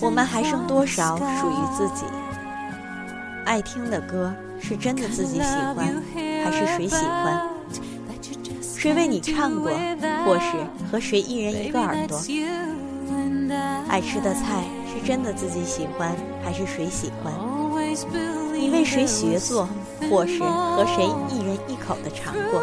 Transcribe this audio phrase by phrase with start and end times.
[0.00, 2.04] 我们还剩多少属于自己？
[3.44, 5.76] 爱听的歌是真的自己喜欢，
[6.44, 7.48] 还是谁喜欢？
[8.76, 9.70] 谁为你唱过，
[10.24, 10.56] 或是
[10.90, 12.18] 和谁一人一个耳朵？
[13.88, 17.32] 爱吃的菜是真的自己喜欢，还是谁喜欢？
[18.52, 19.68] 你为谁学做，
[20.10, 22.60] 或是和谁一人一口的尝过？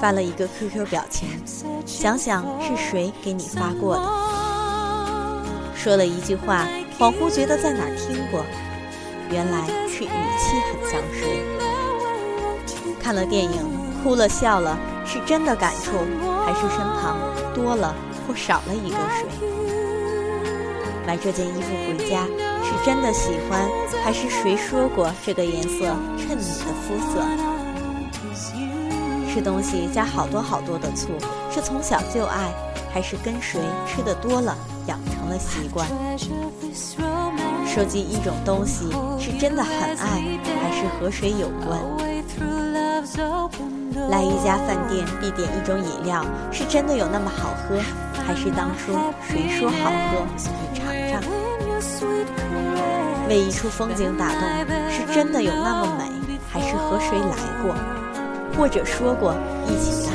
[0.00, 1.28] 发了一个 QQ 表情，
[1.86, 4.02] 想想是谁给你发过的？
[5.74, 6.66] 说了一句话，
[6.98, 8.44] 恍惚觉得在哪儿听过，
[9.30, 11.42] 原来是语气很像谁？
[13.00, 13.50] 看了电影，
[14.02, 15.92] 哭了笑了，是真的感触，
[16.44, 17.18] 还是身旁
[17.54, 17.94] 多了
[18.26, 19.26] 或少了一个谁？
[21.06, 22.26] 买这件衣服回家，
[22.62, 23.66] 是真的喜欢，
[24.04, 25.86] 还是谁说过这个颜色
[26.18, 27.24] 衬你的肤色？
[29.38, 31.10] 吃东西加好多好多的醋，
[31.48, 32.52] 是从小就爱，
[32.92, 34.52] 还是跟谁吃的多了
[34.88, 35.86] 养成了习惯？
[37.64, 40.24] 收集一种东西，是真的很爱，
[40.60, 41.78] 还是和谁有关？
[44.10, 47.78] 来一家饭店必点一种饮料，是真的有那么好喝，
[48.26, 51.22] 还是当初谁说好喝你尝尝？
[53.28, 54.42] 为一处风景打动，
[54.90, 56.10] 是真的有那么美，
[56.52, 57.72] 还是和谁来过？
[58.56, 59.34] 或者说过
[59.66, 60.12] 一起来，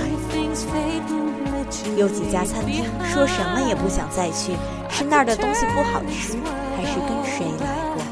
[1.96, 4.54] 有几家餐厅说什么也不想再去，
[4.90, 6.38] 是那儿的东西不好吃，
[6.76, 8.04] 还是跟谁来过？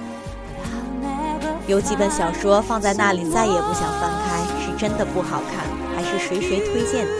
[1.68, 7.12] 有几本小说放在那里再也不想翻开，是真的不好看，还是谁谁推荐的？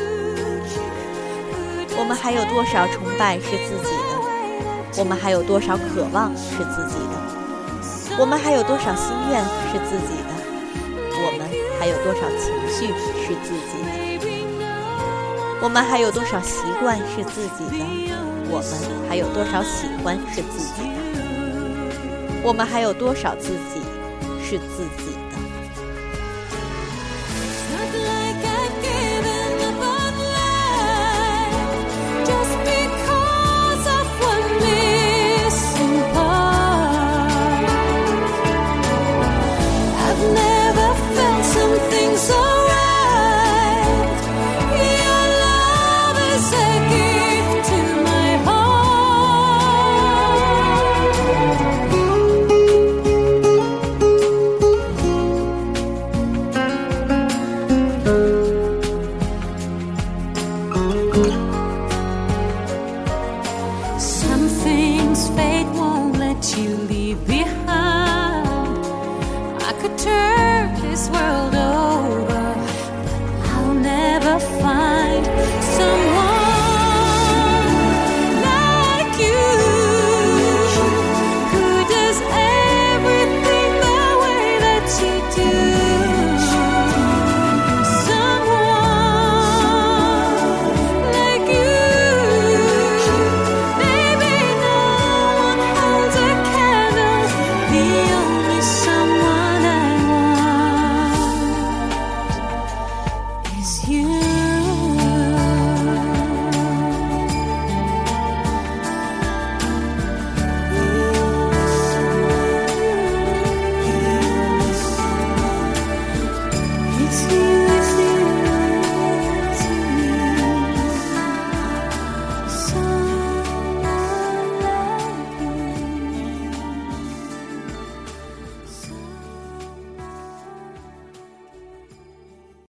[1.98, 4.02] 我们还有多少崇拜是自己的？
[4.98, 7.16] 我们还有多少渴望是自己的？
[8.20, 10.32] 我们还有多少心愿是自己的？
[11.24, 11.48] 我们
[11.82, 12.94] 还有多少情绪
[13.26, 13.90] 是自己的？
[15.64, 18.14] 我们还有多少习惯是自己的？
[18.52, 20.90] 我们还有多少喜欢是自己的？
[22.44, 23.82] 我们还有多少自己
[24.44, 25.18] 是自己
[69.82, 71.61] 的？you